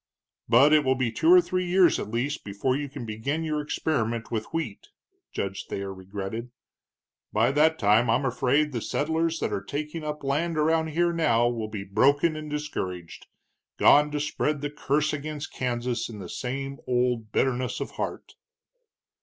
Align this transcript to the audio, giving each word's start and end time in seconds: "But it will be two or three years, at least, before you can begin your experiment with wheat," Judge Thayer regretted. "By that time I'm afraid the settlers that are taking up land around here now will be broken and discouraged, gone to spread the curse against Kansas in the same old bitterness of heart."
"But 0.49 0.73
it 0.73 0.83
will 0.83 0.95
be 0.95 1.11
two 1.11 1.31
or 1.31 1.41
three 1.41 1.67
years, 1.67 1.99
at 1.99 2.09
least, 2.09 2.43
before 2.43 2.75
you 2.75 2.89
can 2.89 3.05
begin 3.05 3.43
your 3.43 3.61
experiment 3.61 4.31
with 4.31 4.45
wheat," 4.45 4.87
Judge 5.31 5.67
Thayer 5.67 5.93
regretted. 5.93 6.49
"By 7.31 7.51
that 7.51 7.77
time 7.77 8.09
I'm 8.09 8.25
afraid 8.25 8.71
the 8.71 8.81
settlers 8.81 9.39
that 9.41 9.53
are 9.53 9.61
taking 9.61 10.03
up 10.03 10.23
land 10.23 10.57
around 10.57 10.87
here 10.87 11.13
now 11.13 11.47
will 11.49 11.69
be 11.69 11.83
broken 11.83 12.35
and 12.35 12.49
discouraged, 12.49 13.27
gone 13.77 14.09
to 14.09 14.19
spread 14.19 14.61
the 14.61 14.71
curse 14.71 15.13
against 15.13 15.53
Kansas 15.53 16.09
in 16.09 16.17
the 16.17 16.29
same 16.29 16.79
old 16.87 17.31
bitterness 17.31 17.79
of 17.79 17.91
heart." 17.91 18.33